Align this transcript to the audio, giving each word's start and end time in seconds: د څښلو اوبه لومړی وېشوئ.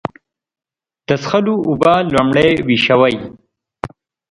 د 1.07 1.09
څښلو 1.21 1.55
اوبه 1.69 1.93
لومړی 2.13 2.49
وېشوئ. 2.67 3.15